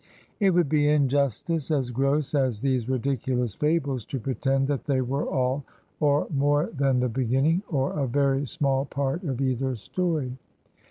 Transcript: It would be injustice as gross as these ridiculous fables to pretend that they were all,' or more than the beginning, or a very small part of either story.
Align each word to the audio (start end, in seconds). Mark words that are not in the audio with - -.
It 0.39 0.49
would 0.55 0.67
be 0.67 0.89
injustice 0.89 1.69
as 1.69 1.91
gross 1.91 2.33
as 2.33 2.59
these 2.61 2.89
ridiculous 2.89 3.53
fables 3.53 4.03
to 4.05 4.19
pretend 4.19 4.67
that 4.67 4.85
they 4.85 4.99
were 5.01 5.29
all,' 5.29 5.63
or 5.99 6.25
more 6.33 6.71
than 6.75 6.99
the 7.01 7.07
beginning, 7.07 7.61
or 7.69 7.93
a 7.99 8.07
very 8.07 8.47
small 8.47 8.85
part 8.85 9.23
of 9.23 9.39
either 9.39 9.75
story. 9.75 10.35